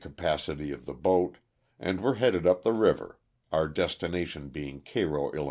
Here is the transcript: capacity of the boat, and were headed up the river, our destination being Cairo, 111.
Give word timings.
capacity 0.01 0.71
of 0.71 0.87
the 0.87 0.95
boat, 0.95 1.37
and 1.79 2.01
were 2.01 2.15
headed 2.15 2.47
up 2.47 2.63
the 2.63 2.73
river, 2.73 3.19
our 3.51 3.67
destination 3.67 4.47
being 4.49 4.81
Cairo, 4.81 5.25
111. 5.25 5.39